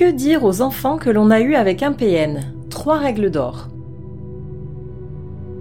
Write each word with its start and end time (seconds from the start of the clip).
Que 0.00 0.10
dire 0.10 0.44
aux 0.44 0.62
enfants 0.62 0.96
que 0.96 1.10
l'on 1.10 1.30
a 1.30 1.40
eus 1.40 1.54
avec 1.54 1.82
un 1.82 1.92
PN 1.92 2.40
Trois 2.70 2.96
règles 2.96 3.30
d'or. 3.30 3.68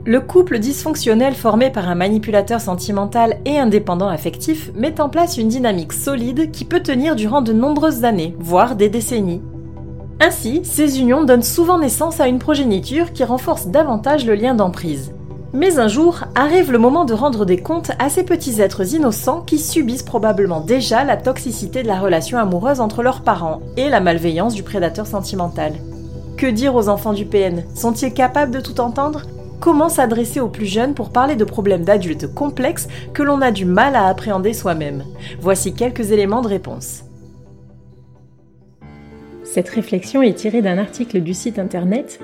Le 0.06 0.22
couple 0.22 0.60
dysfonctionnel 0.60 1.36
formé 1.36 1.70
par 1.72 1.90
un 1.90 1.96
manipulateur 1.96 2.62
sentimental 2.62 3.42
et 3.44 3.60
indépendant 3.60 4.08
affectif 4.08 4.72
met 4.76 5.02
en 5.02 5.10
place 5.10 5.38
une 5.38 5.50
dynamique 5.50 5.92
solide 5.92 6.52
qui 6.52 6.64
peut 6.64 6.80
tenir 6.80 7.18
durant 7.18 7.42
de 7.42 7.52
nombreuses 7.52 8.06
années, 8.06 8.34
voire 8.40 8.78
des 8.78 8.88
décennies. 8.88 9.42
Ainsi, 10.22 10.62
ces 10.64 11.02
unions 11.02 11.26
donnent 11.26 11.44
souvent 11.44 11.78
naissance 11.78 12.22
à 12.22 12.30
une 12.30 12.40
progéniture 12.40 13.12
qui 13.12 13.26
renforce 13.26 13.68
davantage 13.68 14.26
le 14.26 14.36
lien 14.36 14.54
d'emprise. 14.54 15.14
Mais 15.52 15.80
un 15.80 15.88
jour, 15.88 16.26
arrive 16.36 16.72
le 16.72 16.78
moment 16.78 17.06
de 17.06 17.14
rendre 17.14 17.44
des 17.44 17.58
comptes 17.58 17.92
à 17.98 18.10
ces 18.10 18.24
petits 18.24 18.62
êtres 18.62 18.94
innocents 18.94 19.42
qui 19.42 19.58
subissent 19.58 20.04
probablement 20.04 20.62
déjà 20.62 21.04
la 21.04 21.18
toxicité 21.18 21.82
de 21.82 21.88
la 21.88 22.00
relation 22.00 22.38
amoureuse 22.38 22.80
entre 22.80 23.02
leurs 23.02 23.22
parents 23.22 23.62
et 23.76 23.90
la 23.90 24.00
malveillance 24.00 24.54
du 24.54 24.62
prédateur 24.62 25.08
sentimental. 25.08 25.74
Que 26.38 26.46
dire 26.46 26.76
aux 26.76 26.88
enfants 26.88 27.14
du 27.14 27.26
PN 27.26 27.64
Sont-ils 27.74 28.14
capables 28.14 28.54
de 28.54 28.62
tout 28.62 28.80
entendre? 28.80 29.24
Comment 29.60 29.90
s'adresser 29.90 30.40
aux 30.40 30.50
plus 30.50 30.68
jeunes 30.68 30.94
pour 30.94 31.10
parler 31.10 31.36
de 31.36 31.44
problèmes 31.44 31.84
d'adultes 31.84 32.34
complexes 32.34 32.88
que 33.14 33.24
l'on 33.24 33.42
a 33.42 33.52
du 33.52 33.66
mal 33.66 33.96
à 33.96 34.06
appréhender 34.06 34.54
soi-même? 34.54 35.04
Voici 35.42 35.74
quelques 35.74 36.12
éléments 36.12 36.42
de 36.42 36.48
réponse. 36.48 37.04
Cette 39.44 39.70
réflexion 39.70 40.22
est 40.22 40.36
tirée 40.36 40.62
d'un 40.62 40.78
article 40.78 41.22
du 41.22 41.34
site 41.34 41.58
internet 41.58 42.20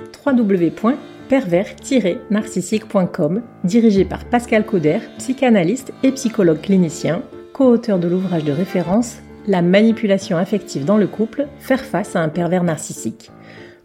pervers-narcissique.com, 1.30 3.42
dirigé 3.64 4.04
par 4.06 4.26
Pascal 4.26 4.66
Cauder, 4.66 5.00
psychanalyste 5.18 5.94
et 6.04 6.12
psychologue 6.12 6.62
clinicien, 6.62 7.24
co-auteur 7.54 8.00
de 8.00 8.08
l'ouvrage 8.08 8.44
de 8.44 8.52
référence 8.52 9.18
La 9.48 9.62
manipulation 9.62 10.38
affective 10.38 10.86
dans 10.86 10.98
le 10.98 11.06
couple, 11.08 11.48
faire 11.60 11.86
face 11.86 12.16
à 12.16 12.22
un 12.22 12.30
pervers 12.30 12.64
narcissique. 12.64 13.30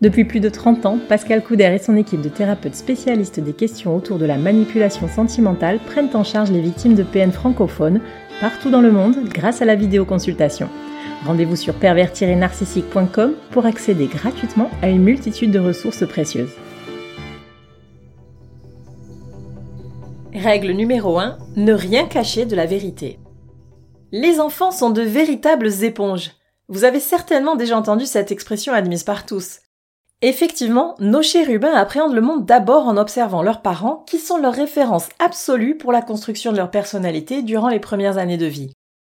Depuis 0.00 0.24
plus 0.24 0.40
de 0.40 0.48
30 0.48 0.86
ans, 0.86 0.98
Pascal 1.08 1.44
Couder 1.44 1.74
et 1.74 1.78
son 1.78 1.94
équipe 1.94 2.22
de 2.22 2.30
thérapeutes 2.30 2.74
spécialistes 2.74 3.38
des 3.38 3.52
questions 3.52 3.94
autour 3.94 4.18
de 4.18 4.24
la 4.24 4.38
manipulation 4.38 5.08
sentimentale 5.08 5.78
prennent 5.78 6.08
en 6.14 6.24
charge 6.24 6.50
les 6.50 6.62
victimes 6.62 6.94
de 6.94 7.02
PN 7.02 7.30
francophones 7.30 8.00
partout 8.40 8.70
dans 8.70 8.80
le 8.80 8.92
monde 8.92 9.16
grâce 9.28 9.60
à 9.60 9.66
la 9.66 9.74
vidéoconsultation. 9.74 10.70
Rendez-vous 11.26 11.56
sur 11.56 11.74
pervers-narcissique.com 11.74 13.34
pour 13.50 13.66
accéder 13.66 14.06
gratuitement 14.06 14.70
à 14.80 14.88
une 14.88 15.02
multitude 15.02 15.50
de 15.50 15.58
ressources 15.58 16.08
précieuses. 16.08 16.54
Règle 20.34 20.70
numéro 20.70 21.18
1. 21.18 21.38
Ne 21.56 21.72
rien 21.72 22.06
cacher 22.06 22.46
de 22.46 22.54
la 22.54 22.64
vérité. 22.64 23.18
Les 24.12 24.38
enfants 24.38 24.70
sont 24.70 24.90
de 24.90 25.02
véritables 25.02 25.82
éponges. 25.82 26.30
Vous 26.68 26.84
avez 26.84 27.00
certainement 27.00 27.56
déjà 27.56 27.76
entendu 27.76 28.06
cette 28.06 28.30
expression 28.30 28.72
admise 28.72 29.02
par 29.02 29.26
tous. 29.26 29.58
Effectivement, 30.22 30.94
nos 31.00 31.22
chérubins 31.22 31.74
appréhendent 31.74 32.14
le 32.14 32.20
monde 32.20 32.46
d'abord 32.46 32.86
en 32.86 32.96
observant 32.96 33.42
leurs 33.42 33.60
parents, 33.60 34.04
qui 34.06 34.18
sont 34.18 34.36
leur 34.36 34.54
référence 34.54 35.08
absolue 35.18 35.76
pour 35.76 35.90
la 35.90 36.02
construction 36.02 36.52
de 36.52 36.58
leur 36.58 36.70
personnalité 36.70 37.42
durant 37.42 37.68
les 37.68 37.80
premières 37.80 38.18
années 38.18 38.38
de 38.38 38.46
vie. 38.46 38.72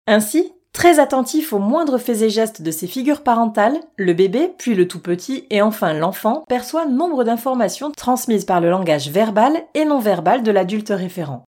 Ainsi, 0.07 0.51
Très 0.75 0.99
attentif 0.99 1.53
aux 1.53 1.59
moindres 1.59 1.97
faits 1.97 2.21
et 2.21 2.29
gestes 2.29 2.61
de 2.61 2.69
ses 2.69 2.87
figures 2.87 3.23
parentales, 3.23 3.79
le 3.95 4.13
bébé, 4.13 4.53
puis 4.57 4.75
le 4.75 4.89
tout 4.89 4.99
petit 4.99 5.47
et 5.49 5.61
enfin 5.61 5.93
l'enfant 5.93 6.43
perçoit 6.49 6.85
nombre 6.85 7.23
d'informations 7.23 7.91
transmises 7.91 8.43
par 8.43 8.59
le 8.59 8.69
langage 8.69 9.09
verbal 9.09 9.63
et 9.73 9.85
non 9.85 9.99
verbal 9.99 10.43
de 10.43 10.51
l'adulte 10.51 10.89
référent. 10.89 11.45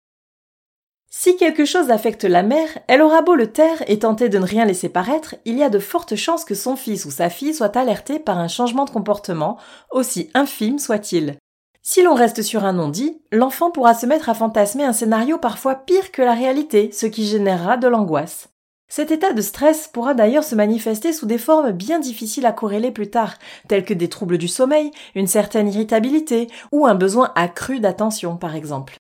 Si 1.10 1.38
quelque 1.38 1.64
chose 1.64 1.90
affecte 1.90 2.26
la 2.26 2.44
mère, 2.44 2.68
elle 2.88 3.02
aura 3.02 3.22
beau 3.22 3.36
le 3.36 3.48
taire 3.48 3.82
et 3.88 4.00
tenter 4.00 4.28
de 4.28 4.38
ne 4.38 4.46
rien 4.46 4.66
laisser 4.66 4.90
paraître, 4.90 5.36
il 5.46 5.58
y 5.58 5.64
a 5.64 5.70
de 5.70 5.80
fortes 5.80 6.18
chances 6.18 6.44
que 6.44 6.56
son 6.56 6.76
fils 6.76 7.06
ou 7.06 7.12
sa 7.12 7.30
fille 7.30 7.54
soit 7.54 7.78
alerté 7.78 8.20
par 8.20 8.40
un 8.40 8.50
changement 8.50 8.84
de 8.84 8.90
comportement, 8.90 9.58
aussi 9.90 10.32
infime 10.34 10.80
soit-il. 10.80 11.38
Si 11.82 12.04
l'on 12.04 12.14
reste 12.14 12.42
sur 12.42 12.66
un 12.66 12.74
non-dit, 12.74 13.22
l'enfant 13.32 13.72
pourra 13.72 13.94
se 13.94 14.06
mettre 14.06 14.28
à 14.28 14.34
fantasmer 14.34 14.84
un 14.84 14.94
scénario 14.94 15.38
parfois 15.38 15.76
pire 15.76 16.12
que 16.12 16.22
la 16.22 16.34
réalité, 16.34 16.92
ce 16.92 17.06
qui 17.06 17.26
générera 17.26 17.78
de 17.78 17.88
l'angoisse. 17.88 18.53
Cet 18.88 19.12
état 19.12 19.34
de 19.34 19.42
stress 19.42 19.88
pourra 19.88 20.14
d'ailleurs 20.14 20.44
se 20.44 20.56
manifester 20.56 21.14
sous 21.14 21.26
des 21.26 21.38
formes 21.38 21.72
bien 21.72 22.00
difficiles 22.00 22.46
à 22.46 22.52
corréler 22.52 22.92
plus 22.92 23.10
tard, 23.10 23.36
telles 23.68 23.86
que 23.86 23.94
des 23.94 24.10
troubles 24.10 24.38
du 24.38 24.48
sommeil, 24.48 24.92
une 25.16 25.28
certaine 25.28 25.68
irritabilité 25.68 26.48
ou 26.72 26.86
un 26.86 26.96
besoin 26.96 27.32
accru 27.36 27.80
d'attention 27.80 28.38
par 28.38 28.56
exemple. 28.56 28.98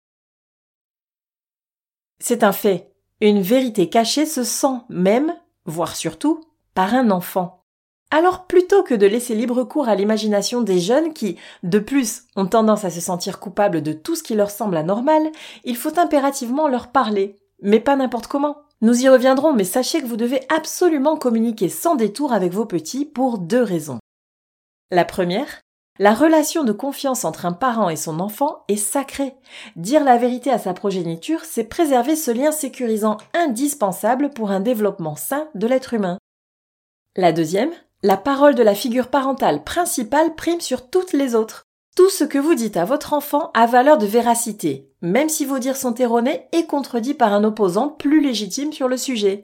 C'est 2.20 2.44
un 2.44 2.52
fait. 2.52 2.92
Une 3.22 3.42
vérité 3.42 3.90
cachée 3.90 4.26
se 4.26 4.44
sent 4.44 4.78
même, 4.90 5.34
voire 5.66 5.96
surtout, 5.96 6.42
par 6.74 6.94
un 6.94 7.12
enfant. 7.12 7.60
Alors 8.12 8.46
plutôt 8.48 8.84
que 8.84 8.96
de 8.96 9.06
laisser 9.06 9.36
libre 9.36 9.64
cours 9.64 9.88
à 9.88 9.96
l'imagination 9.96 10.62
des 10.62 10.80
jeunes 10.80 11.14
qui, 11.14 11.38
de 11.64 11.80
plus, 11.80 12.24
ont 12.36 12.48
tendance 12.48 12.86
à 12.86 12.90
se 12.90 13.02
sentir 13.02 13.40
coupables 13.40 13.82
de 13.82 13.94
tout 13.94 14.16
ce 14.16 14.24
qui 14.24 14.36
leur 14.36 14.50
semble 14.50 14.78
anormal, 14.78 15.32
il 15.64 15.78
faut 15.78 16.00
impérativement 16.00 16.68
leur 16.68 16.88
parler, 16.92 17.36
mais 17.62 17.80
pas 17.80 17.96
n'importe 17.96 18.28
comment. 18.28 18.58
Nous 18.82 19.04
y 19.04 19.10
reviendrons, 19.10 19.54
mais 19.54 19.66
sachez 19.66 20.02
que 20.02 20.06
vous 20.06 20.16
devez 20.16 20.42
absolument 20.48 21.18
communiquer 21.18 21.68
sans 21.68 21.96
détour 21.96 22.32
avec 22.32 22.54
vos 22.54 22.66
petits 22.66 23.06
pour 23.06 23.38
deux 23.38 23.62
raisons. 23.62 24.00
La 24.90 25.04
première, 25.04 25.62
la 26.00 26.14
relation 26.14 26.64
de 26.64 26.72
confiance 26.72 27.26
entre 27.26 27.46
un 27.46 27.52
parent 27.52 27.90
et 27.90 27.98
son 27.98 28.22
enfant 28.22 28.64
est 28.70 28.78
sacrée. 28.78 29.36
Dire 29.76 30.06
la 30.06 30.18
vérité 30.18 30.50
à 30.50 30.58
sa 30.58 30.74
progéniture, 30.74 31.44
c'est 31.44 31.66
préserver 31.66 32.16
ce 32.16 32.32
lien 32.32 32.54
sécurisant 32.54 33.18
indispensable 33.34 34.30
pour 34.30 34.50
un 34.50 34.62
développement 34.62 35.18
sain 35.18 35.50
de 35.56 35.68
l'être 35.68 35.94
humain. 35.94 36.18
La 37.18 37.34
deuxième, 37.34 37.72
la 38.02 38.16
parole 38.16 38.56
de 38.56 38.64
la 38.64 38.76
figure 38.76 39.10
parentale 39.10 39.66
principale 39.66 40.36
prime 40.36 40.62
sur 40.62 40.90
toutes 40.90 41.12
les 41.12 41.36
autres. 41.36 41.64
Tout 41.96 42.10
ce 42.10 42.24
que 42.24 42.38
vous 42.38 42.56
dites 42.56 42.78
à 42.78 42.86
votre 42.86 43.14
enfant 43.14 43.52
a 43.54 43.66
valeur 43.66 43.98
de 43.98 44.06
véracité, 44.06 44.90
même 45.02 45.30
si 45.30 45.46
vos 45.46 45.60
dires 45.60 45.76
sont 45.76 45.96
erronés 45.96 46.48
et 46.54 46.66
contredits 46.66 47.14
par 47.14 47.34
un 47.34 47.44
opposant 47.44 47.90
plus 47.90 48.22
légitime 48.22 48.72
sur 48.72 48.88
le 48.88 48.98
sujet. 48.98 49.44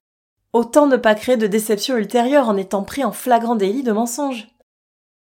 Autant 0.54 0.88
ne 0.88 0.98
pas 0.98 1.16
créer 1.16 1.38
de 1.38 1.48
déception 1.48 1.98
ultérieure 1.98 2.48
en 2.48 2.56
étant 2.56 2.84
pris 2.84 3.04
en 3.04 3.12
flagrant 3.12 3.56
délit 3.56 3.84
de 3.84 3.92
mensonge. 3.92 4.48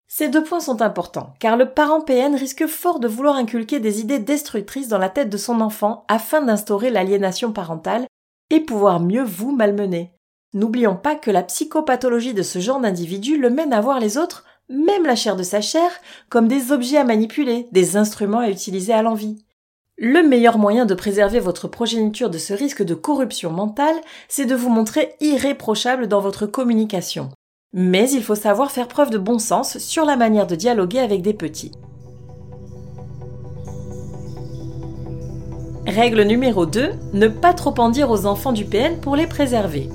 Ces 0.08 0.28
deux 0.30 0.44
points 0.44 0.60
sont 0.60 0.82
importants, 0.82 1.34
car 1.40 1.58
le 1.58 1.72
parent 1.74 2.02
PN 2.02 2.36
risque 2.36 2.68
fort 2.68 3.00
de 3.00 3.08
vouloir 3.08 3.36
inculquer 3.36 3.80
des 3.80 4.00
idées 4.00 4.20
destructrices 4.20 4.88
dans 4.88 5.00
la 5.00 5.10
tête 5.10 5.30
de 5.30 5.38
son 5.38 5.62
enfant 5.62 6.06
afin 6.08 6.42
d'instaurer 6.42 6.90
l'aliénation 6.90 7.52
parentale 7.52 8.06
et 8.50 8.60
pouvoir 8.60 9.00
mieux 9.00 9.24
vous 9.24 9.52
malmener. 9.52 10.14
N'oublions 10.54 10.96
pas 10.96 11.16
que 11.16 11.32
la 11.32 11.42
psychopathologie 11.42 12.36
de 12.36 12.44
ce 12.44 12.60
genre 12.60 12.80
d'individu 12.80 13.38
le 13.38 13.50
mène 13.50 13.74
à 13.74 13.82
voir 13.82 14.00
les 14.00 14.20
autres 14.20 14.46
même 14.70 15.06
la 15.06 15.16
chair 15.16 15.36
de 15.36 15.44
sa 15.44 15.62
chair, 15.62 15.90
comme 16.30 16.48
des 16.48 16.72
objets 16.72 16.98
à 16.98 17.04
manipuler, 17.04 17.68
des 17.72 17.98
instruments 17.98 18.40
à 18.40 18.50
utiliser 18.50 18.94
à 18.94 19.02
l'envie. 19.02 19.44
Le 19.98 20.24
meilleur 20.24 20.58
moyen 20.58 20.86
de 20.86 20.96
préserver 20.96 21.40
votre 21.40 21.68
progéniture 21.68 22.30
de 22.30 22.38
ce 22.38 22.54
risque 22.54 22.84
de 22.84 22.96
corruption 22.96 23.52
mentale, 23.52 23.96
c'est 24.28 24.46
de 24.46 24.56
vous 24.56 24.70
montrer 24.70 25.14
irréprochable 25.22 26.08
dans 26.08 26.20
votre 26.20 26.48
communication. 26.48 27.30
Mais 27.74 28.10
il 28.10 28.24
faut 28.24 28.36
savoir 28.36 28.72
faire 28.72 28.88
preuve 28.88 29.12
de 29.12 29.18
bon 29.18 29.40
sens 29.40 29.78
sur 29.78 30.06
la 30.06 30.16
manière 30.16 30.48
de 30.48 30.56
dialoguer 30.56 31.00
avec 31.00 31.22
des 31.22 31.34
petits. 31.34 31.72
Règle 35.86 36.24
numéro 36.24 36.66
2, 36.66 36.92
ne 37.14 37.28
pas 37.28 37.54
trop 37.54 37.74
en 37.78 37.90
dire 37.90 38.10
aux 38.10 38.26
enfants 38.26 38.54
du 38.54 38.66
PN 38.66 39.00
pour 39.00 39.16
les 39.16 39.28
préserver. 39.28 39.90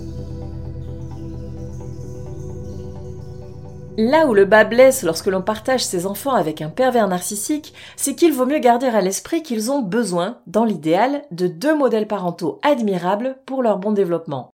Là 4.00 4.26
où 4.26 4.32
le 4.32 4.44
bas 4.44 4.62
blesse 4.62 5.02
lorsque 5.02 5.26
l'on 5.26 5.42
partage 5.42 5.84
ses 5.84 6.06
enfants 6.06 6.34
avec 6.34 6.62
un 6.62 6.68
pervers 6.68 7.08
narcissique, 7.08 7.74
c'est 7.96 8.14
qu'il 8.14 8.32
vaut 8.32 8.46
mieux 8.46 8.60
garder 8.60 8.86
à 8.86 9.00
l'esprit 9.00 9.42
qu'ils 9.42 9.72
ont 9.72 9.82
besoin, 9.82 10.38
dans 10.46 10.64
l'idéal, 10.64 11.24
de 11.32 11.48
deux 11.48 11.74
modèles 11.74 12.06
parentaux 12.06 12.60
admirables 12.62 13.38
pour 13.44 13.60
leur 13.60 13.78
bon 13.78 13.90
développement. 13.90 14.50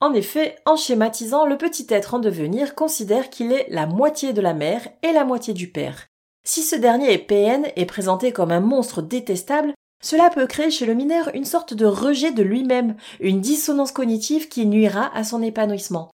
En 0.00 0.14
effet, 0.14 0.56
en 0.64 0.76
schématisant, 0.76 1.44
le 1.44 1.58
petit 1.58 1.86
être 1.90 2.14
en 2.14 2.18
devenir 2.18 2.74
considère 2.74 3.28
qu'il 3.28 3.52
est 3.52 3.66
la 3.68 3.84
moitié 3.84 4.32
de 4.32 4.40
la 4.40 4.54
mère 4.54 4.88
et 5.02 5.12
la 5.12 5.26
moitié 5.26 5.52
du 5.52 5.70
père. 5.70 6.06
Si 6.46 6.62
ce 6.62 6.74
dernier 6.74 7.12
est 7.12 7.18
PN 7.18 7.66
et 7.76 7.84
présenté 7.84 8.32
comme 8.32 8.52
un 8.52 8.60
monstre 8.60 9.02
détestable, 9.02 9.74
cela 10.02 10.30
peut 10.30 10.46
créer 10.46 10.70
chez 10.70 10.86
le 10.86 10.94
mineur 10.94 11.28
une 11.34 11.44
sorte 11.44 11.74
de 11.74 11.84
rejet 11.84 12.32
de 12.32 12.42
lui-même, 12.42 12.96
une 13.20 13.42
dissonance 13.42 13.92
cognitive 13.92 14.48
qui 14.48 14.64
nuira 14.64 15.14
à 15.14 15.24
son 15.24 15.42
épanouissement. 15.42 16.08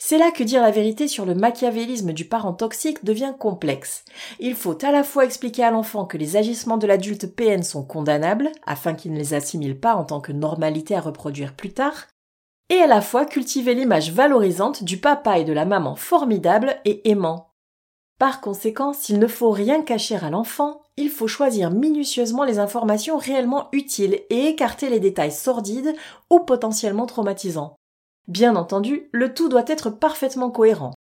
C'est 0.00 0.16
là 0.16 0.30
que 0.30 0.44
dire 0.44 0.62
la 0.62 0.70
vérité 0.70 1.08
sur 1.08 1.26
le 1.26 1.34
machiavélisme 1.34 2.12
du 2.12 2.24
parent 2.24 2.52
toxique 2.52 3.04
devient 3.04 3.34
complexe. 3.36 4.04
Il 4.38 4.54
faut 4.54 4.78
à 4.84 4.92
la 4.92 5.02
fois 5.02 5.24
expliquer 5.24 5.64
à 5.64 5.72
l'enfant 5.72 6.06
que 6.06 6.16
les 6.16 6.36
agissements 6.36 6.76
de 6.76 6.86
l'adulte 6.86 7.34
PN 7.34 7.64
sont 7.64 7.82
condamnables, 7.82 8.50
afin 8.64 8.94
qu'il 8.94 9.12
ne 9.12 9.18
les 9.18 9.34
assimile 9.34 9.78
pas 9.78 9.96
en 9.96 10.04
tant 10.04 10.20
que 10.20 10.30
normalité 10.30 10.94
à 10.94 11.00
reproduire 11.00 11.54
plus 11.54 11.72
tard, 11.72 12.06
et 12.70 12.78
à 12.78 12.86
la 12.86 13.00
fois 13.00 13.26
cultiver 13.26 13.74
l'image 13.74 14.12
valorisante 14.12 14.84
du 14.84 14.98
papa 14.98 15.38
et 15.38 15.44
de 15.44 15.52
la 15.52 15.64
maman 15.64 15.96
formidable 15.96 16.76
et 16.84 17.10
aimant. 17.10 17.48
Par 18.20 18.40
conséquent, 18.40 18.92
s'il 18.92 19.18
ne 19.18 19.26
faut 19.26 19.50
rien 19.50 19.82
cacher 19.82 20.16
à 20.16 20.30
l'enfant, 20.30 20.82
il 20.96 21.10
faut 21.10 21.28
choisir 21.28 21.70
minutieusement 21.70 22.44
les 22.44 22.58
informations 22.58 23.16
réellement 23.16 23.68
utiles 23.72 24.20
et 24.30 24.46
écarter 24.46 24.90
les 24.90 25.00
détails 25.00 25.32
sordides 25.32 25.94
ou 26.30 26.40
potentiellement 26.40 27.06
traumatisants. 27.06 27.77
Bien 28.28 28.56
entendu, 28.56 29.08
le 29.12 29.32
tout 29.32 29.48
doit 29.48 29.64
être 29.66 29.88
parfaitement 29.88 30.50
cohérent. 30.50 30.92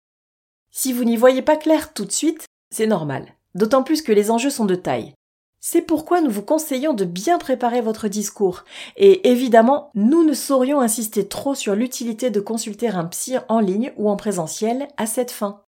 Si 0.72 0.94
vous 0.94 1.04
n'y 1.04 1.18
voyez 1.18 1.42
pas 1.42 1.58
clair 1.58 1.94
tout 1.94 2.06
de 2.06 2.12
suite, 2.12 2.46
c'est 2.72 2.88
normal, 2.88 3.28
d'autant 3.54 3.84
plus 3.84 4.02
que 4.02 4.14
les 4.14 4.32
enjeux 4.32 4.50
sont 4.50 4.66
de 4.66 4.76
taille. 4.76 5.14
C'est 5.60 5.82
pourquoi 5.82 6.22
nous 6.22 6.30
vous 6.30 6.44
conseillons 6.44 6.94
de 6.94 7.04
bien 7.04 7.38
préparer 7.38 7.82
votre 7.82 8.08
discours. 8.08 8.64
Et 8.96 9.30
évidemment, 9.30 9.92
nous 9.96 10.24
ne 10.24 10.34
saurions 10.34 10.80
insister 10.80 11.28
trop 11.28 11.56
sur 11.56 11.76
l'utilité 11.76 12.30
de 12.30 12.40
consulter 12.40 12.88
un 12.88 13.04
psy 13.06 13.36
en 13.50 13.60
ligne 13.60 13.92
ou 13.98 14.10
en 14.10 14.16
présentiel 14.16 14.88
à 14.96 15.06
cette 15.06 15.32
fin. 15.32 15.64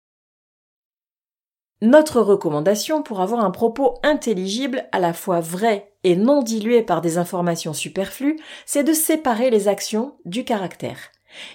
Notre 1.81 2.21
recommandation 2.21 3.03
pour 3.03 3.21
avoir 3.21 3.43
un 3.43 3.51
propos 3.51 3.95
intelligible, 4.03 4.87
à 4.93 4.99
la 4.99 5.15
fois 5.15 5.41
vrai 5.41 5.95
et 6.05 6.17
non 6.17 6.43
dilué 6.43 6.83
par 6.83 7.01
des 7.01 7.17
informations 7.17 7.73
superflues, 7.73 8.39
c'est 8.67 8.85
de 8.85 8.93
séparer 8.93 9.51
les 9.51 9.69
actions 9.69 10.17
du 10.25 10.45
caractère. 10.45 11.13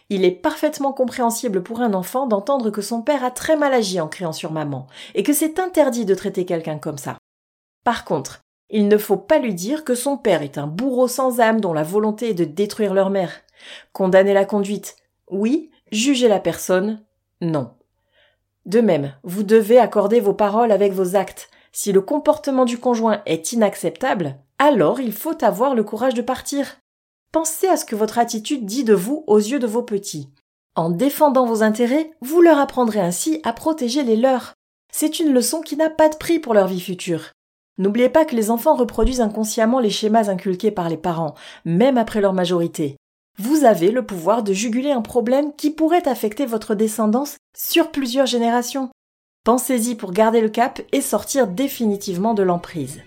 Il 0.09 0.25
est 0.25 0.31
parfaitement 0.31 0.93
compréhensible 0.93 1.63
pour 1.63 1.81
un 1.81 1.93
enfant 1.93 2.27
d'entendre 2.27 2.69
que 2.69 2.81
son 2.81 3.01
père 3.01 3.23
a 3.23 3.31
très 3.31 3.55
mal 3.55 3.73
agi 3.73 3.99
en 3.99 4.07
criant 4.07 4.33
sur 4.33 4.51
maman, 4.51 4.87
et 5.15 5.23
que 5.23 5.33
c'est 5.33 5.59
interdit 5.59 6.05
de 6.05 6.15
traiter 6.15 6.45
quelqu'un 6.45 6.77
comme 6.77 6.97
ça. 6.97 7.17
Par 7.83 8.05
contre, 8.05 8.41
il 8.69 8.87
ne 8.87 8.97
faut 8.97 9.17
pas 9.17 9.39
lui 9.39 9.53
dire 9.53 9.83
que 9.83 9.95
son 9.95 10.17
père 10.17 10.41
est 10.41 10.57
un 10.57 10.67
bourreau 10.67 11.07
sans 11.07 11.39
âme 11.39 11.59
dont 11.59 11.73
la 11.73 11.83
volonté 11.83 12.29
est 12.29 12.33
de 12.33 12.45
détruire 12.45 12.93
leur 12.93 13.09
mère. 13.09 13.31
Condamner 13.91 14.33
la 14.33 14.45
conduite, 14.45 14.95
oui, 15.29 15.71
juger 15.91 16.27
la 16.27 16.39
personne, 16.39 17.03
non. 17.41 17.71
De 18.65 18.79
même, 18.79 19.13
vous 19.23 19.43
devez 19.43 19.79
accorder 19.79 20.19
vos 20.19 20.33
paroles 20.33 20.71
avec 20.71 20.93
vos 20.93 21.15
actes. 21.15 21.49
Si 21.71 21.91
le 21.91 22.01
comportement 22.01 22.65
du 22.65 22.77
conjoint 22.77 23.21
est 23.25 23.53
inacceptable, 23.53 24.37
alors 24.59 24.99
il 24.99 25.13
faut 25.13 25.43
avoir 25.43 25.73
le 25.73 25.83
courage 25.83 26.13
de 26.13 26.21
partir. 26.21 26.80
Pensez 27.31 27.67
à 27.67 27.77
ce 27.77 27.85
que 27.85 27.95
votre 27.95 28.19
attitude 28.19 28.65
dit 28.65 28.83
de 28.83 28.93
vous 28.93 29.23
aux 29.25 29.37
yeux 29.37 29.59
de 29.59 29.67
vos 29.67 29.83
petits. 29.83 30.29
En 30.75 30.89
défendant 30.89 31.45
vos 31.45 31.63
intérêts, 31.63 32.11
vous 32.21 32.41
leur 32.41 32.57
apprendrez 32.57 32.99
ainsi 32.99 33.39
à 33.43 33.53
protéger 33.53 34.03
les 34.03 34.17
leurs. 34.17 34.53
C'est 34.91 35.21
une 35.21 35.31
leçon 35.31 35.61
qui 35.61 35.77
n'a 35.77 35.89
pas 35.89 36.09
de 36.09 36.17
prix 36.17 36.39
pour 36.39 36.53
leur 36.53 36.67
vie 36.67 36.81
future. 36.81 37.31
N'oubliez 37.77 38.09
pas 38.09 38.25
que 38.25 38.35
les 38.35 38.51
enfants 38.51 38.75
reproduisent 38.75 39.21
inconsciemment 39.21 39.79
les 39.79 39.89
schémas 39.89 40.29
inculqués 40.29 40.71
par 40.71 40.89
les 40.89 40.97
parents, 40.97 41.35
même 41.63 41.97
après 41.97 42.19
leur 42.19 42.33
majorité. 42.33 42.97
Vous 43.39 43.63
avez 43.63 43.91
le 43.91 44.05
pouvoir 44.05 44.43
de 44.43 44.51
juguler 44.51 44.91
un 44.91 45.01
problème 45.01 45.53
qui 45.55 45.71
pourrait 45.71 46.09
affecter 46.09 46.45
votre 46.45 46.75
descendance 46.75 47.37
sur 47.55 47.91
plusieurs 47.91 48.25
générations. 48.25 48.89
Pensez-y 49.45 49.95
pour 49.95 50.11
garder 50.11 50.41
le 50.41 50.49
cap 50.49 50.81
et 50.91 51.01
sortir 51.01 51.47
définitivement 51.47 52.33
de 52.33 52.43
l'emprise. 52.43 53.01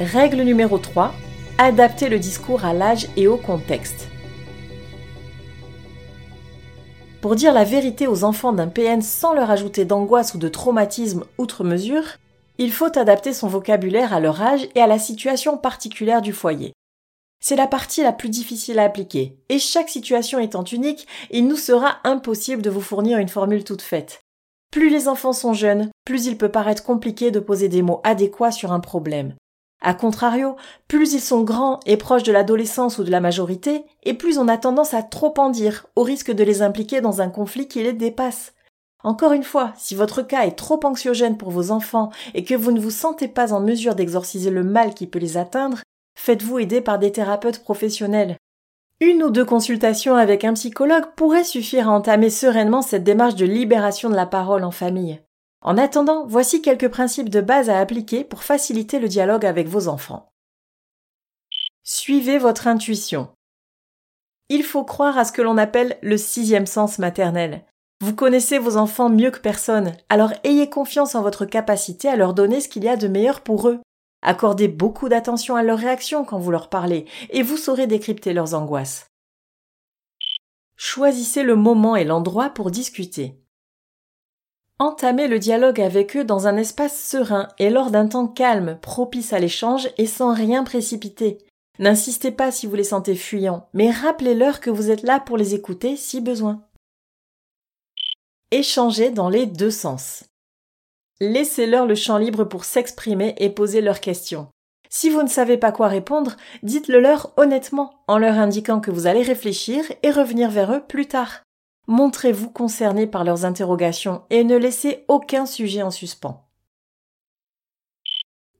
Règle 0.00 0.42
numéro 0.42 0.78
3. 0.78 1.12
Adaptez 1.58 2.08
le 2.08 2.20
discours 2.20 2.64
à 2.64 2.72
l'âge 2.72 3.08
et 3.16 3.26
au 3.26 3.36
contexte. 3.36 4.06
Pour 7.20 7.34
dire 7.34 7.52
la 7.52 7.64
vérité 7.64 8.06
aux 8.06 8.22
enfants 8.22 8.52
d'un 8.52 8.68
PN 8.68 9.02
sans 9.02 9.34
leur 9.34 9.50
ajouter 9.50 9.84
d'angoisse 9.84 10.34
ou 10.34 10.38
de 10.38 10.48
traumatisme 10.48 11.24
outre 11.36 11.64
mesure, 11.64 12.04
il 12.58 12.70
faut 12.70 12.96
adapter 12.96 13.32
son 13.32 13.48
vocabulaire 13.48 14.12
à 14.12 14.20
leur 14.20 14.40
âge 14.40 14.68
et 14.76 14.80
à 14.80 14.86
la 14.86 15.00
situation 15.00 15.58
particulière 15.58 16.22
du 16.22 16.32
foyer. 16.32 16.72
C'est 17.40 17.56
la 17.56 17.66
partie 17.66 18.04
la 18.04 18.12
plus 18.12 18.28
difficile 18.28 18.78
à 18.78 18.84
appliquer, 18.84 19.36
et 19.48 19.58
chaque 19.58 19.88
situation 19.88 20.38
étant 20.38 20.62
unique, 20.62 21.08
il 21.32 21.48
nous 21.48 21.56
sera 21.56 21.96
impossible 22.04 22.62
de 22.62 22.70
vous 22.70 22.80
fournir 22.80 23.18
une 23.18 23.28
formule 23.28 23.64
toute 23.64 23.82
faite. 23.82 24.20
Plus 24.70 24.90
les 24.90 25.08
enfants 25.08 25.32
sont 25.32 25.54
jeunes, 25.54 25.90
plus 26.04 26.26
il 26.26 26.38
peut 26.38 26.50
paraître 26.50 26.84
compliqué 26.84 27.32
de 27.32 27.40
poser 27.40 27.68
des 27.68 27.82
mots 27.82 28.00
adéquats 28.04 28.52
sur 28.52 28.70
un 28.70 28.80
problème. 28.80 29.34
A 29.80 29.94
contrario, 29.94 30.56
plus 30.88 31.12
ils 31.12 31.20
sont 31.20 31.42
grands 31.42 31.78
et 31.86 31.96
proches 31.96 32.24
de 32.24 32.32
l'adolescence 32.32 32.98
ou 32.98 33.04
de 33.04 33.10
la 33.10 33.20
majorité, 33.20 33.84
et 34.02 34.14
plus 34.14 34.38
on 34.38 34.48
a 34.48 34.58
tendance 34.58 34.92
à 34.92 35.02
trop 35.02 35.34
en 35.38 35.50
dire, 35.50 35.86
au 35.94 36.02
risque 36.02 36.32
de 36.32 36.42
les 36.42 36.62
impliquer 36.62 37.00
dans 37.00 37.20
un 37.20 37.28
conflit 37.28 37.68
qui 37.68 37.82
les 37.82 37.92
dépasse. 37.92 38.54
Encore 39.04 39.32
une 39.32 39.44
fois, 39.44 39.72
si 39.76 39.94
votre 39.94 40.22
cas 40.22 40.44
est 40.44 40.56
trop 40.56 40.80
anxiogène 40.82 41.36
pour 41.36 41.52
vos 41.52 41.70
enfants 41.70 42.10
et 42.34 42.42
que 42.42 42.56
vous 42.56 42.72
ne 42.72 42.80
vous 42.80 42.90
sentez 42.90 43.28
pas 43.28 43.52
en 43.52 43.60
mesure 43.60 43.94
d'exorciser 43.94 44.50
le 44.50 44.64
mal 44.64 44.94
qui 44.94 45.06
peut 45.06 45.20
les 45.20 45.36
atteindre, 45.36 45.78
faites-vous 46.16 46.58
aider 46.58 46.80
par 46.80 46.98
des 46.98 47.12
thérapeutes 47.12 47.62
professionnels. 47.62 48.36
Une 49.00 49.22
ou 49.22 49.30
deux 49.30 49.44
consultations 49.44 50.16
avec 50.16 50.44
un 50.44 50.54
psychologue 50.54 51.14
pourraient 51.14 51.44
suffire 51.44 51.88
à 51.88 51.92
entamer 51.92 52.30
sereinement 52.30 52.82
cette 52.82 53.04
démarche 53.04 53.36
de 53.36 53.46
libération 53.46 54.10
de 54.10 54.16
la 54.16 54.26
parole 54.26 54.64
en 54.64 54.72
famille. 54.72 55.20
En 55.60 55.76
attendant, 55.76 56.26
voici 56.26 56.62
quelques 56.62 56.88
principes 56.88 57.30
de 57.30 57.40
base 57.40 57.68
à 57.68 57.80
appliquer 57.80 58.24
pour 58.24 58.44
faciliter 58.44 58.98
le 59.00 59.08
dialogue 59.08 59.44
avec 59.44 59.66
vos 59.66 59.88
enfants. 59.88 60.30
Suivez 61.82 62.38
votre 62.38 62.66
intuition. 62.66 63.30
Il 64.48 64.62
faut 64.62 64.84
croire 64.84 65.18
à 65.18 65.24
ce 65.24 65.32
que 65.32 65.42
l'on 65.42 65.58
appelle 65.58 65.98
le 66.02 66.16
sixième 66.16 66.66
sens 66.66 66.98
maternel. 66.98 67.64
Vous 68.00 68.14
connaissez 68.14 68.58
vos 68.58 68.76
enfants 68.76 69.10
mieux 69.10 69.30
que 69.30 69.40
personne, 69.40 69.92
alors 70.08 70.32
ayez 70.44 70.70
confiance 70.70 71.14
en 71.14 71.22
votre 71.22 71.44
capacité 71.44 72.08
à 72.08 72.16
leur 72.16 72.32
donner 72.32 72.60
ce 72.60 72.68
qu'il 72.68 72.84
y 72.84 72.88
a 72.88 72.96
de 72.96 73.08
meilleur 73.08 73.40
pour 73.40 73.68
eux. 73.68 73.80
Accordez 74.22 74.68
beaucoup 74.68 75.08
d'attention 75.08 75.56
à 75.56 75.62
leurs 75.62 75.78
réactions 75.78 76.24
quand 76.24 76.38
vous 76.38 76.50
leur 76.50 76.68
parlez, 76.68 77.06
et 77.30 77.42
vous 77.42 77.56
saurez 77.56 77.86
décrypter 77.86 78.32
leurs 78.32 78.54
angoisses. 78.54 79.06
Choisissez 80.76 81.42
le 81.42 81.56
moment 81.56 81.96
et 81.96 82.04
l'endroit 82.04 82.50
pour 82.50 82.70
discuter. 82.70 83.42
Entamez 84.80 85.26
le 85.26 85.40
dialogue 85.40 85.80
avec 85.80 86.16
eux 86.16 86.22
dans 86.22 86.46
un 86.46 86.56
espace 86.56 86.96
serein 86.96 87.48
et 87.58 87.68
lors 87.68 87.90
d'un 87.90 88.06
temps 88.06 88.28
calme, 88.28 88.78
propice 88.80 89.32
à 89.32 89.40
l'échange 89.40 89.88
et 89.98 90.06
sans 90.06 90.32
rien 90.32 90.62
précipiter. 90.62 91.38
N'insistez 91.80 92.30
pas 92.30 92.52
si 92.52 92.66
vous 92.68 92.76
les 92.76 92.84
sentez 92.84 93.16
fuyants, 93.16 93.68
mais 93.72 93.90
rappelez-leur 93.90 94.60
que 94.60 94.70
vous 94.70 94.90
êtes 94.90 95.02
là 95.02 95.18
pour 95.18 95.36
les 95.36 95.54
écouter 95.54 95.96
si 95.96 96.20
besoin. 96.20 96.62
Échanger 98.52 99.10
dans 99.10 99.28
les 99.28 99.46
deux 99.46 99.70
sens. 99.70 100.24
Laissez-leur 101.20 101.84
le 101.84 101.96
champ 101.96 102.18
libre 102.18 102.44
pour 102.44 102.64
s'exprimer 102.64 103.34
et 103.38 103.50
poser 103.50 103.80
leurs 103.80 104.00
questions. 104.00 104.48
Si 104.88 105.10
vous 105.10 105.22
ne 105.22 105.28
savez 105.28 105.58
pas 105.58 105.72
quoi 105.72 105.88
répondre, 105.88 106.36
dites-le 106.62 107.00
leur 107.00 107.32
honnêtement, 107.36 108.04
en 108.06 108.18
leur 108.18 108.38
indiquant 108.38 108.80
que 108.80 108.92
vous 108.92 109.08
allez 109.08 109.22
réfléchir 109.22 109.84
et 110.04 110.12
revenir 110.12 110.50
vers 110.50 110.72
eux 110.72 110.84
plus 110.86 111.06
tard. 111.06 111.42
Montrez-vous 111.88 112.50
concerné 112.50 113.06
par 113.06 113.24
leurs 113.24 113.44
interrogations 113.44 114.22
et 114.30 114.44
ne 114.44 114.56
laissez 114.56 115.04
aucun 115.08 115.46
sujet 115.46 115.82
en 115.82 115.90
suspens. 115.90 116.46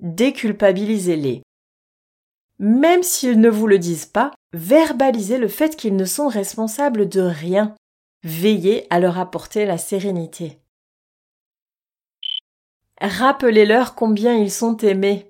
Déculpabilisez-les. 0.01 1.43
Même 2.59 3.03
s'ils 3.03 3.41
ne 3.41 3.49
vous 3.49 3.67
le 3.67 3.79
disent 3.79 4.07
pas, 4.07 4.33
verbalisez 4.53 5.39
le 5.39 5.49
fait 5.49 5.77
qu'ils 5.77 5.95
ne 5.95 6.05
sont 6.05 6.29
responsables 6.29 7.09
de 7.09 7.21
rien 7.21 7.77
Veillez 8.25 8.87
à 8.91 8.99
leur 8.99 9.19
apporter 9.19 9.65
la 9.65 9.79
sérénité. 9.79 10.59
Rappelez-leur 13.01 13.95
combien 13.95 14.35
ils 14.35 14.51
sont 14.51 14.77
aimés. 14.79 15.28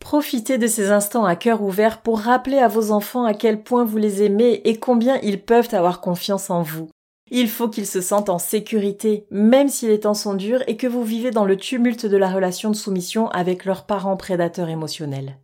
Profitez 0.00 0.58
de 0.58 0.66
ces 0.66 0.90
instants 0.90 1.24
à 1.24 1.36
cœur 1.36 1.62
ouvert 1.62 2.00
pour 2.02 2.18
rappeler 2.18 2.58
à 2.58 2.66
vos 2.66 2.90
enfants 2.90 3.24
à 3.24 3.34
quel 3.34 3.62
point 3.62 3.84
vous 3.84 3.98
les 3.98 4.24
aimez 4.24 4.60
et 4.64 4.76
combien 4.78 5.18
ils 5.22 5.40
peuvent 5.40 5.68
avoir 5.72 6.00
confiance 6.00 6.50
en 6.50 6.62
vous. 6.62 6.88
Il 7.30 7.48
faut 7.48 7.68
qu'ils 7.68 7.86
se 7.86 8.00
sentent 8.00 8.28
en 8.28 8.38
sécurité, 8.38 9.24
même 9.30 9.68
si 9.68 9.86
les 9.86 10.00
temps 10.00 10.14
sont 10.14 10.34
durs 10.34 10.64
et 10.66 10.76
que 10.76 10.88
vous 10.88 11.04
vivez 11.04 11.30
dans 11.30 11.44
le 11.44 11.56
tumulte 11.56 12.06
de 12.06 12.16
la 12.16 12.28
relation 12.28 12.70
de 12.70 12.76
soumission 12.76 13.28
avec 13.28 13.64
leurs 13.64 13.86
parents 13.86 14.16
prédateurs 14.16 14.68
émotionnels. 14.68 15.38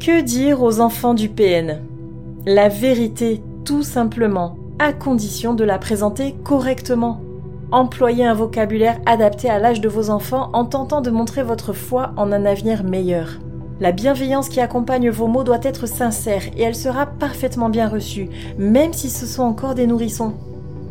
Que 0.00 0.22
dire 0.22 0.62
aux 0.62 0.80
enfants 0.80 1.14
du 1.14 1.28
PN 1.28 1.82
la 2.44 2.68
vérité, 2.68 3.40
tout 3.64 3.84
simplement, 3.84 4.56
à 4.80 4.92
condition 4.92 5.54
de 5.54 5.62
la 5.62 5.78
présenter 5.78 6.34
correctement. 6.42 7.20
Employez 7.72 8.26
un 8.26 8.34
vocabulaire 8.34 9.00
adapté 9.06 9.48
à 9.48 9.58
l'âge 9.58 9.80
de 9.80 9.88
vos 9.88 10.10
enfants 10.10 10.50
en 10.52 10.66
tentant 10.66 11.00
de 11.00 11.10
montrer 11.10 11.42
votre 11.42 11.72
foi 11.72 12.12
en 12.18 12.30
un 12.30 12.44
avenir 12.44 12.84
meilleur. 12.84 13.38
La 13.80 13.92
bienveillance 13.92 14.50
qui 14.50 14.60
accompagne 14.60 15.08
vos 15.08 15.26
mots 15.26 15.42
doit 15.42 15.58
être 15.62 15.88
sincère 15.88 16.42
et 16.54 16.62
elle 16.64 16.74
sera 16.74 17.06
parfaitement 17.06 17.70
bien 17.70 17.88
reçue, 17.88 18.28
même 18.58 18.92
si 18.92 19.08
ce 19.08 19.24
sont 19.24 19.42
encore 19.42 19.74
des 19.74 19.86
nourrissons. 19.86 20.34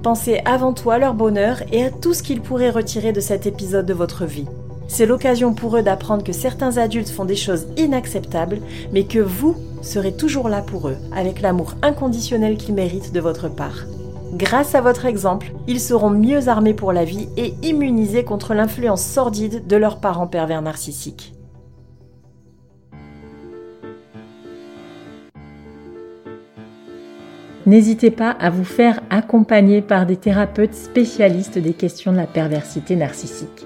Pensez 0.01 0.41
avant 0.43 0.73
tout 0.73 0.89
à 0.89 0.97
leur 0.97 1.13
bonheur 1.13 1.61
et 1.71 1.83
à 1.83 1.91
tout 1.91 2.15
ce 2.15 2.23
qu'ils 2.23 2.41
pourraient 2.41 2.71
retirer 2.71 3.13
de 3.13 3.19
cet 3.19 3.45
épisode 3.45 3.85
de 3.85 3.93
votre 3.93 4.25
vie. 4.25 4.47
C'est 4.87 5.05
l'occasion 5.05 5.53
pour 5.53 5.77
eux 5.77 5.83
d'apprendre 5.83 6.23
que 6.23 6.33
certains 6.33 6.77
adultes 6.77 7.09
font 7.09 7.25
des 7.25 7.35
choses 7.35 7.67
inacceptables, 7.77 8.59
mais 8.91 9.03
que 9.03 9.19
vous 9.19 9.55
serez 9.83 10.13
toujours 10.13 10.49
là 10.49 10.63
pour 10.63 10.89
eux, 10.89 10.97
avec 11.15 11.41
l'amour 11.41 11.75
inconditionnel 11.83 12.57
qu'ils 12.57 12.73
méritent 12.73 13.13
de 13.13 13.19
votre 13.19 13.49
part. 13.49 13.85
Grâce 14.33 14.75
à 14.75 14.81
votre 14.81 15.05
exemple, 15.05 15.51
ils 15.67 15.81
seront 15.81 16.09
mieux 16.09 16.47
armés 16.47 16.73
pour 16.73 16.93
la 16.93 17.03
vie 17.03 17.27
et 17.35 17.53
immunisés 17.63 18.23
contre 18.23 18.53
l'influence 18.53 19.03
sordide 19.03 19.67
de 19.67 19.75
leurs 19.75 19.99
parents 19.99 20.27
pervers 20.27 20.61
narcissiques. 20.61 21.33
N'hésitez 27.65 28.09
pas 28.09 28.31
à 28.31 28.49
vous 28.49 28.63
faire 28.63 29.01
accompagner 29.09 29.81
par 29.81 30.05
des 30.05 30.17
thérapeutes 30.17 30.75
spécialistes 30.75 31.59
des 31.59 31.73
questions 31.73 32.11
de 32.11 32.17
la 32.17 32.25
perversité 32.25 32.95
narcissique. 32.95 33.65